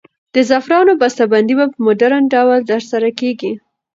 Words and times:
د 0.33 0.35
زعفرانو 0.49 0.91
بسته 1.01 1.23
بندي 1.31 1.53
په 1.59 1.65
مډرن 1.85 2.23
ډول 2.33 2.59
ترسره 2.71 3.09
کیږي. 3.19 3.51